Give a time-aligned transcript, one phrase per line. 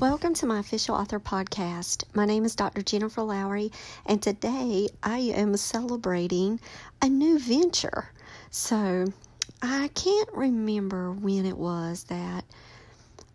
[0.00, 2.04] Welcome to my official author podcast.
[2.14, 2.80] My name is Dr.
[2.80, 3.70] Jennifer Lowry,
[4.06, 6.58] and today I am celebrating
[7.02, 8.08] a new venture.
[8.50, 9.12] So,
[9.60, 12.46] I can't remember when it was that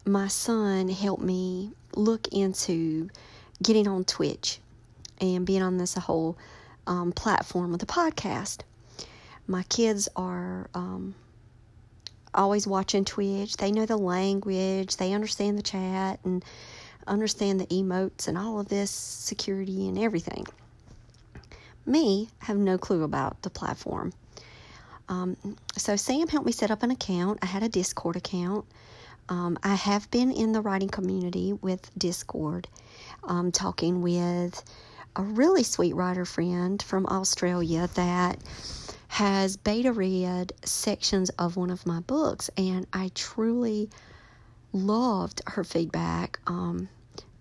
[0.07, 3.11] my son helped me look into
[3.61, 4.59] getting on Twitch
[5.21, 6.35] and being on this whole
[6.88, 8.61] um, platform with a podcast.
[9.45, 11.13] My kids are um,
[12.36, 13.58] always watching Twitch.
[13.58, 16.44] They know the language, they understand the chat, and
[17.08, 20.45] understand the emotes and all of this security and everything.
[21.86, 24.11] Me have no clue about the platform.
[25.08, 25.38] Um,
[25.78, 27.39] so Sam helped me set up an account.
[27.41, 28.66] I had a Discord account.
[29.30, 32.67] Um, I have been in the writing community with Discord,
[33.23, 34.63] um, talking with
[35.16, 38.39] a really sweet writer friend from Australia that
[39.16, 43.89] has beta read sections of one of my books, and I truly
[44.73, 46.38] loved her feedback.
[46.47, 46.89] Um,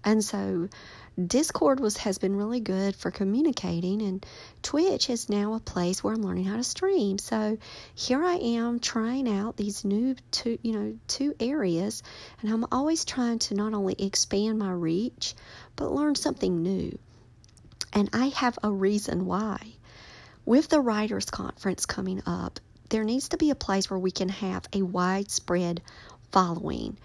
[0.04, 0.68] and so
[1.20, 4.24] Discord was has been really good for communicating and
[4.62, 7.18] Twitch is now a place where I'm learning how to stream.
[7.18, 7.58] So
[7.96, 12.04] here I am trying out these new two you know two areas
[12.40, 15.34] and I'm always trying to not only expand my reach
[15.74, 16.96] but learn something new.
[17.92, 19.58] And I have a reason why.
[20.46, 24.28] With the Writers Conference coming up, there needs to be a place where we can
[24.28, 25.80] have a widespread
[26.32, 26.98] following.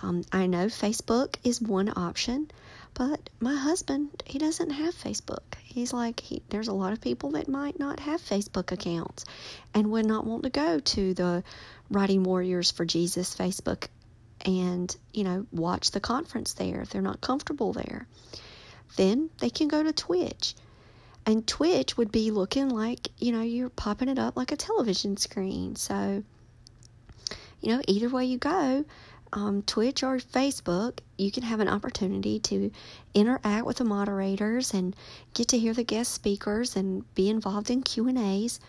[0.00, 2.48] Um, I know Facebook is one option,
[2.94, 5.56] but my husband, he doesn't have Facebook.
[5.64, 9.24] He's like, he, there's a lot of people that might not have Facebook accounts
[9.74, 11.42] and would not want to go to the
[11.90, 13.88] Writing Warriors for Jesus Facebook
[14.44, 18.06] and, you know, watch the conference there if they're not comfortable there.
[18.94, 20.54] Then they can go to Twitch
[21.26, 25.16] and Twitch would be looking like, you know, you're popping it up like a television
[25.16, 25.76] screen.
[25.76, 26.22] So,
[27.60, 28.84] you know, either way you go,
[29.32, 32.70] um, Twitch or Facebook, you can have an opportunity to
[33.14, 34.94] interact with the moderators and
[35.32, 38.60] get to hear the guest speakers and be involved in Q and A's.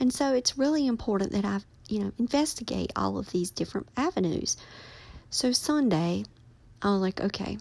[0.00, 4.56] And so it's really important that I, you know, investigate all of these different avenues.
[5.30, 6.24] So Sunday,
[6.80, 7.58] I was like, okay,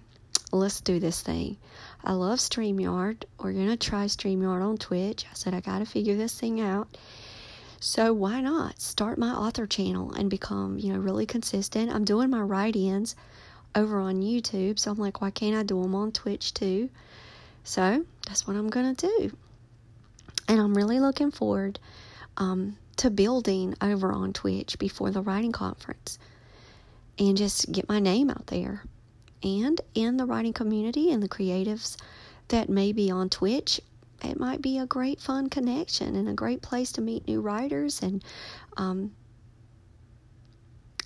[0.51, 1.57] let's do this thing.
[2.03, 3.23] I love StreamYard.
[3.39, 5.25] We're going to try StreamYard on Twitch.
[5.29, 6.89] I said, I got to figure this thing out.
[7.79, 11.91] So why not start my author channel and become, you know, really consistent?
[11.91, 13.15] I'm doing my write-ins
[13.75, 16.89] over on YouTube, so I'm like, why can't I do them on Twitch too?
[17.63, 19.37] So that's what I'm going to do.
[20.47, 21.79] And I'm really looking forward
[22.37, 26.19] um, to building over on Twitch before the writing conference
[27.17, 28.83] and just get my name out there
[29.43, 31.97] and in the writing community and the creatives
[32.47, 33.81] that may be on Twitch.
[34.23, 38.01] It might be a great fun connection and a great place to meet new writers
[38.01, 38.23] and
[38.77, 39.11] um,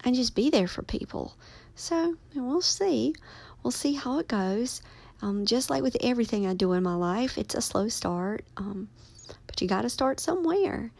[0.03, 1.35] and just be there for people.
[1.75, 3.15] So we'll see.
[3.63, 4.81] We'll see how it goes.
[5.21, 8.87] Um, just like with everything I do in my life, it's a slow start, um,
[9.47, 10.91] but you got to start somewhere.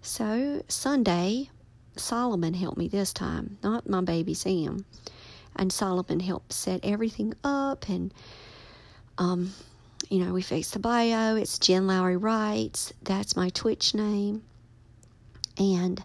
[0.00, 1.50] So Sunday,
[1.96, 4.86] Solomon helped me this time, not my baby Sam
[5.56, 8.12] and Solomon helped set everything up and
[9.18, 9.52] um
[10.08, 11.36] you know we fixed the bio.
[11.36, 12.92] It's Jen Lowry Writes.
[13.02, 14.42] That's my Twitch name.
[15.58, 16.02] And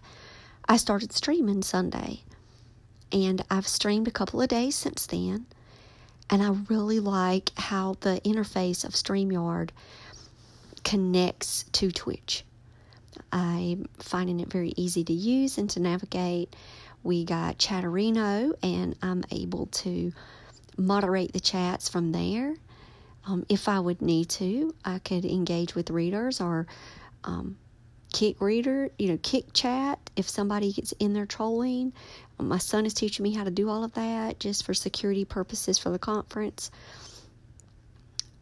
[0.68, 2.22] I started streaming Sunday.
[3.12, 5.46] And I've streamed a couple of days since then.
[6.30, 9.70] And I really like how the interface of StreamYard
[10.82, 12.44] connects to Twitch.
[13.30, 16.56] I'm finding it very easy to use and to navigate
[17.04, 20.12] we got Chatterino, and I'm able to
[20.76, 22.54] moderate the chats from there.
[23.26, 26.66] Um, if I would need to, I could engage with readers or
[27.22, 27.56] um,
[28.12, 31.92] kick reader, you know, kick chat if somebody gets in there trolling.
[32.38, 35.24] Um, my son is teaching me how to do all of that just for security
[35.24, 36.70] purposes for the conference.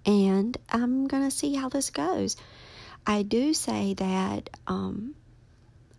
[0.07, 2.37] And I'm going to see how this goes.
[3.07, 5.15] I do say that um,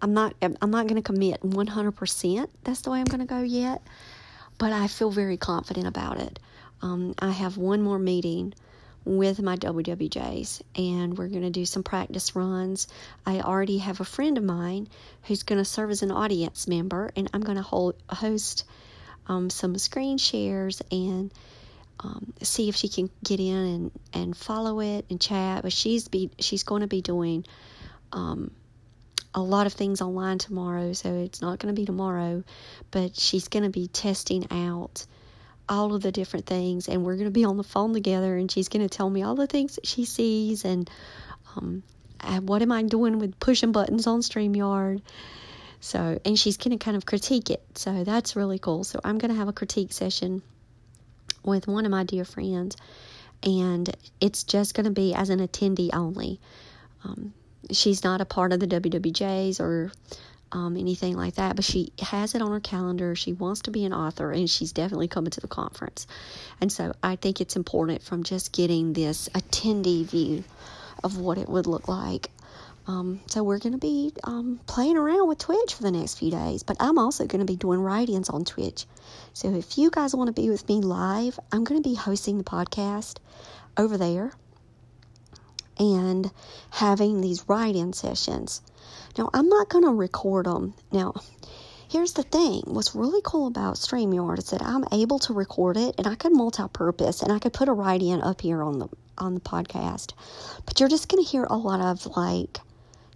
[0.03, 2.47] I'm not I'm not going to commit 100%.
[2.65, 3.81] That's the way I'm going to go yet,
[4.57, 6.39] but I feel very confident about it.
[6.81, 8.53] Um, I have one more meeting
[9.05, 12.89] with my WWJs, and we're going to do some practice runs.
[13.25, 14.89] I already have a friend of mine
[15.23, 18.65] who's going to serve as an audience member, and I'm going to hold, host
[19.27, 21.31] um, some screen shares and
[22.01, 25.61] um, see if she can get in and, and follow it and chat.
[25.63, 27.45] But she's be she's going to be doing
[28.11, 28.51] um,
[29.35, 32.43] a lot of things online tomorrow, so it's not going to be tomorrow,
[32.91, 35.05] but she's going to be testing out
[35.67, 38.51] all of the different things, and we're going to be on the phone together, and
[38.51, 40.89] she's going to tell me all the things that she sees and
[41.55, 41.83] um,
[42.41, 45.01] what am I doing with pushing buttons on StreamYard.
[45.79, 47.61] So, and she's going to kind of critique it.
[47.75, 48.85] So that's really cool.
[48.85, 50.41] So I'm going to have a critique session
[51.43, 52.77] with one of my dear friends,
[53.43, 56.39] and it's just going to be as an attendee only.
[57.03, 57.33] Um,
[57.71, 59.91] she's not a part of the WWJs or
[60.51, 63.15] um, anything like that, but she has it on her calendar.
[63.15, 66.05] She wants to be an author, and she's definitely coming to the conference.
[66.61, 70.43] And so I think it's important from just getting this attendee view
[71.03, 72.29] of what it would look like.
[72.85, 76.29] Um, so we're going to be um, playing around with Twitch for the next few
[76.29, 78.85] days, but I'm also going to be doing write-ins on Twitch.
[79.33, 82.37] So if you guys want to be with me live, I'm going to be hosting
[82.37, 83.17] the podcast
[83.77, 84.33] over there
[85.77, 86.31] and
[86.71, 88.61] having these write-in sessions.
[89.17, 90.73] Now, I'm not going to record them.
[90.91, 91.13] Now,
[91.89, 92.63] here's the thing.
[92.65, 96.35] What's really cool about StreamYard is that I'm able to record it and I can
[96.35, 100.13] multi-purpose and I could put a write-in up here on the on the podcast.
[100.65, 102.59] But you're just going to hear a lot of like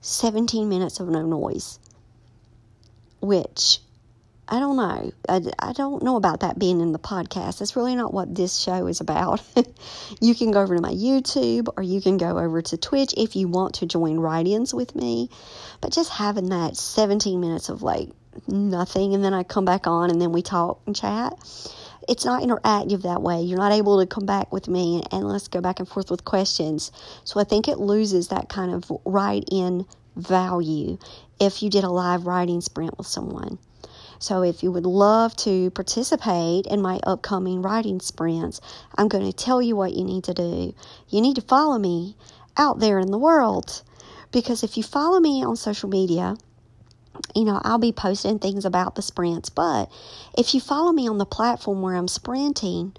[0.02, 1.80] 17 minutes of no noise,
[3.20, 3.80] which
[4.50, 5.12] I don't know.
[5.28, 7.60] I, I don't know about that being in the podcast.
[7.60, 9.42] That's really not what this show is about.
[10.22, 13.36] you can go over to my YouTube or you can go over to Twitch if
[13.36, 15.30] you want to join write ins with me.
[15.82, 18.10] But just having that 17 minutes of like
[18.48, 21.34] nothing and then I come back on and then we talk and chat.
[22.08, 23.42] It's not interactive that way.
[23.42, 26.10] You're not able to come back with me and, and let's go back and forth
[26.10, 26.94] with questions.
[27.26, 29.86] So I think it loses that kind of write in
[30.16, 31.00] value
[31.38, 33.60] if you did a live writing sprint with someone.
[34.20, 38.60] So if you would love to participate in my upcoming writing sprints,
[38.98, 40.74] I'm going to tell you what you need to do.
[41.10, 42.16] You need to follow me
[42.58, 43.84] out there in the world.
[44.32, 46.36] Because if you follow me on social media,
[47.36, 49.50] you know, I'll be posting things about the sprints.
[49.50, 49.92] But
[50.38, 52.94] if you follow me on the platform where I'm sprinting,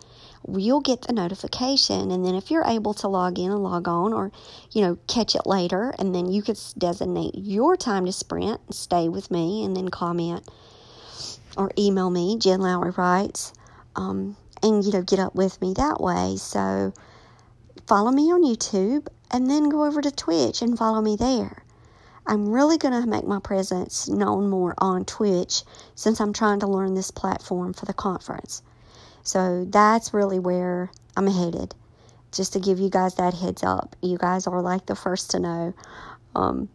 [0.49, 2.11] you'll get the notification.
[2.11, 4.33] And then if you're able to log in and log on or,
[4.73, 8.75] you know, catch it later, and then you could designate your time to sprint and
[8.75, 10.49] stay with me and then comment
[11.57, 13.53] or email me, Jen Lowry Writes,
[13.97, 16.37] um, and you know, get up with me that way.
[16.37, 16.93] So
[17.87, 21.63] follow me on YouTube and then go over to Twitch and follow me there.
[22.27, 25.63] I'm really going to make my presence known more on Twitch
[25.95, 28.63] since I'm trying to learn this platform for the conference.
[29.23, 31.75] So that's really where I'm headed.
[32.31, 33.97] Just to give you guys that heads up.
[34.03, 35.75] You guys are like the first to know.
[36.35, 36.69] Um,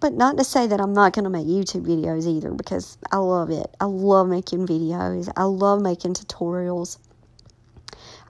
[0.00, 3.16] but not to say that I'm not going to make YouTube videos either because I
[3.16, 3.66] love it.
[3.80, 6.98] I love making videos, I love making tutorials.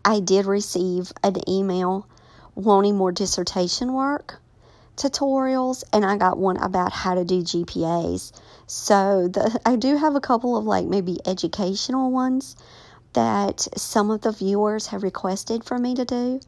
[0.05, 2.06] I did receive an email
[2.55, 4.41] wanting more dissertation work
[4.99, 8.32] tutorials and I got one about how to do GPAs.
[8.67, 12.56] So the I do have a couple of like maybe educational ones
[13.12, 16.41] that some of the viewers have requested for me to do.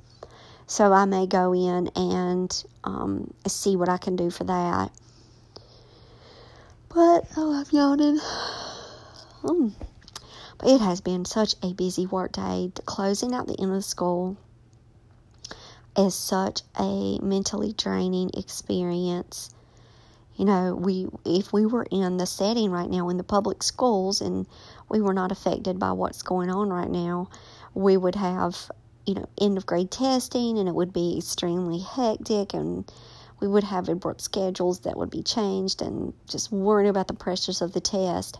[0.66, 4.90] So I may go in and um, see what I can do for that.
[6.92, 8.20] But oh, I'm yawning.
[9.42, 9.72] Mm.
[10.58, 12.72] But it has been such a busy work day.
[12.84, 14.36] Closing out the end of school
[15.96, 19.54] is such a mentally draining experience.
[20.36, 24.20] You know, we if we were in the setting right now in the public schools
[24.20, 24.46] and
[24.88, 27.30] we were not affected by what's going on right now,
[27.72, 28.70] we would have,
[29.06, 32.90] you know, end of grade testing and it would be extremely hectic and
[33.40, 37.62] we would have abrupt schedules that would be changed and just worrying about the pressures
[37.62, 38.38] of the test.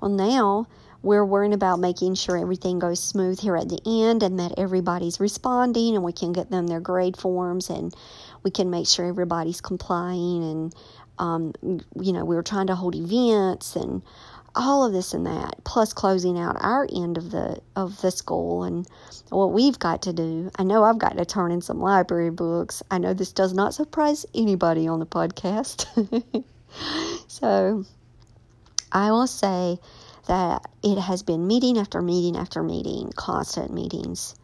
[0.00, 0.66] Well, now
[1.02, 5.18] we're worrying about making sure everything goes smooth here at the end and that everybody's
[5.18, 7.92] responding and we can get them their grade forms and
[8.42, 10.74] we can make sure everybody's complying and
[11.18, 11.52] um,
[12.00, 14.02] you know we were trying to hold events and
[14.54, 18.64] all of this and that, plus closing out our end of the of the school
[18.64, 18.86] and
[19.30, 20.50] what we've got to do.
[20.58, 22.82] I know I've got to turn in some library books.
[22.90, 25.86] I know this does not surprise anybody on the podcast.
[27.28, 27.84] so
[28.92, 29.78] I will say
[30.26, 34.34] that it has been meeting after meeting after meeting, constant meetings.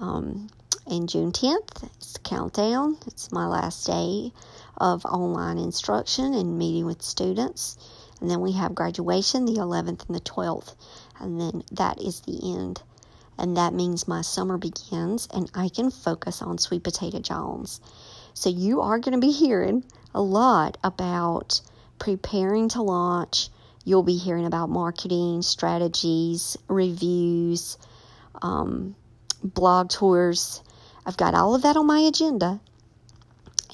[0.00, 0.48] Um,
[0.86, 2.96] and June 10th, it's countdown.
[3.06, 4.32] It's my last day
[4.78, 7.76] of online instruction and meeting with students.
[8.20, 10.74] And then we have graduation the 11th and the 12th.
[11.20, 12.82] And then that is the end.
[13.38, 17.80] and that means my summer begins and I can focus on Sweet Potato Jones.
[18.34, 19.84] So you are going to be hearing
[20.14, 21.60] a lot about
[21.98, 23.48] preparing to launch.
[23.84, 27.78] You'll be hearing about marketing strategies, reviews,
[28.42, 28.96] um,
[29.42, 30.62] blog tours.
[31.06, 32.60] I've got all of that on my agenda.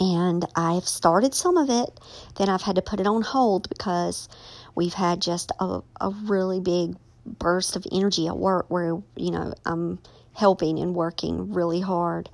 [0.00, 2.00] And I've started some of it,
[2.36, 4.28] then I've had to put it on hold because
[4.74, 6.96] we've had just a, a really big
[7.26, 10.00] burst of energy at work where, you know, I'm
[10.32, 12.28] helping and working really hard.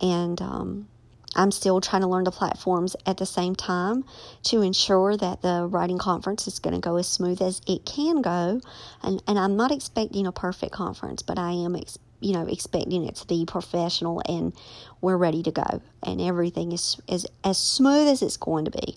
[0.00, 0.88] And um,
[1.36, 4.04] I'm still trying to learn the platforms at the same time
[4.44, 8.22] to ensure that the writing conference is going to go as smooth as it can
[8.22, 8.60] go.
[9.02, 13.04] And, and I'm not expecting a perfect conference, but I am, ex- you know, expecting
[13.04, 14.52] it to be professional and
[15.00, 15.82] we're ready to go.
[16.02, 18.96] And everything is, is as smooth as it's going to be.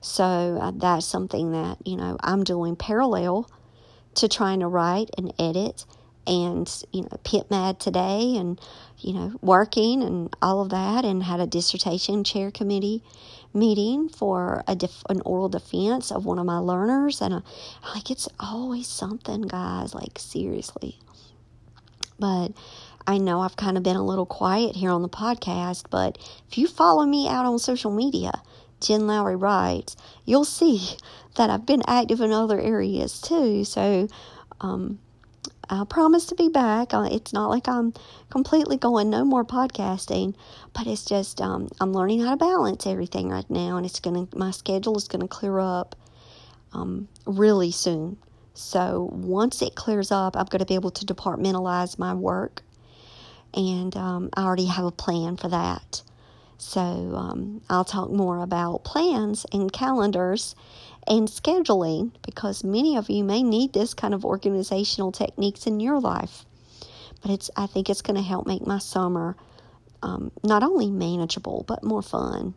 [0.00, 0.24] So
[0.60, 3.50] uh, that's something that, you know, I'm doing parallel
[4.16, 5.84] to trying to write and edit
[6.26, 8.60] and you know PitMad today and
[8.98, 13.02] you know working and all of that and had a dissertation chair committee
[13.52, 17.42] meeting for a def- an oral defense of one of my learners and
[17.94, 20.98] like it's always something guys like seriously
[22.18, 22.48] but
[23.06, 26.18] I know I've kind of been a little quiet here on the podcast but
[26.48, 28.32] if you follow me out on social media
[28.80, 30.96] Jen Lowry writes you'll see
[31.36, 34.08] that I've been active in other areas too so
[34.60, 34.98] um,
[35.70, 36.92] I promise to be back.
[36.92, 37.94] Uh, it's not like I'm
[38.30, 40.34] completely going no more podcasting,
[40.72, 44.28] but it's just um, I'm learning how to balance everything right now, and it's gonna
[44.34, 45.96] my schedule is gonna clear up
[46.72, 48.18] um, really soon.
[48.54, 52.62] So once it clears up, I'm gonna be able to departmentalize my work,
[53.52, 56.02] and um, I already have a plan for that.
[56.56, 60.54] So um, I'll talk more about plans and calendars
[61.06, 66.00] and scheduling because many of you may need this kind of organizational techniques in your
[66.00, 66.46] life.
[67.20, 69.36] But it's I think it's going to help make my summer
[70.02, 72.54] um, not only manageable but more fun.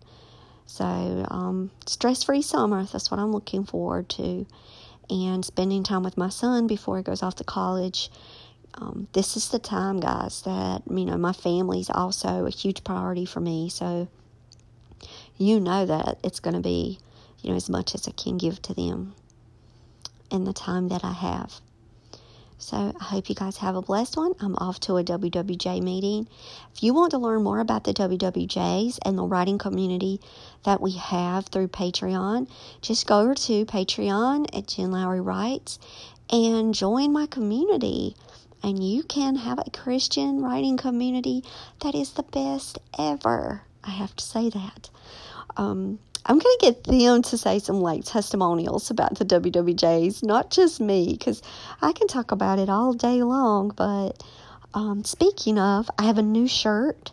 [0.66, 2.84] So um, stress-free summer.
[2.84, 4.46] That's what I'm looking forward to,
[5.10, 8.10] and spending time with my son before he goes off to college.
[8.76, 13.26] Um, this is the time, guys, that you know my family's also a huge priority
[13.26, 13.70] for me.
[13.70, 14.08] So
[15.38, 17.00] you know that it's going to be
[17.42, 19.16] you know, as much as I can give to them
[20.30, 21.62] in the time that I have.
[22.60, 24.34] So I hope you guys have a blessed one.
[24.40, 26.28] I'm off to a WWJ meeting.
[26.74, 30.20] If you want to learn more about the WWJs and the writing community
[30.64, 32.50] that we have through Patreon,
[32.82, 35.78] just go over to Patreon at Jen Lowry Writes
[36.32, 38.16] and join my community.
[38.64, 41.44] And you can have a Christian writing community
[41.82, 43.62] that is the best ever.
[43.84, 44.90] I have to say that.
[45.56, 50.52] Um, I'm going to get them to say some like testimonials about the WWJs, not
[50.52, 51.42] just me, because
[51.82, 53.72] I can talk about it all day long.
[53.76, 54.22] But
[54.74, 57.12] um, speaking of, I have a new shirt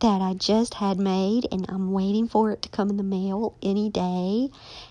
[0.00, 3.56] that I just had made, and I'm waiting for it to come in the mail
[3.60, 4.50] any day.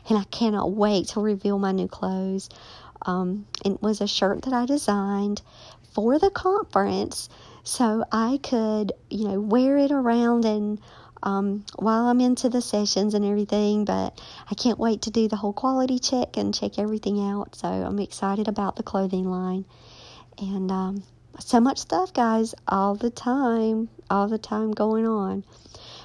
[0.10, 2.50] And I cannot wait to reveal my new clothes.
[3.06, 5.42] Um, it was a shirt that I designed
[5.94, 7.30] for the conference
[7.64, 10.80] so I could, you know, wear it around and
[11.24, 14.20] um, while I'm into the sessions and everything, but
[14.52, 17.56] I can't wait to do the whole quality check and check everything out.
[17.56, 19.66] So I'm excited about the clothing line.
[20.38, 21.04] And um,
[21.40, 25.46] so much stuff, guys, all the time, all the time going on.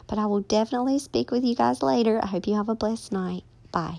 [0.06, 2.20] But I will definitely speak with you guys later.
[2.22, 3.42] I hope you have a blessed night.
[3.72, 3.98] Bye.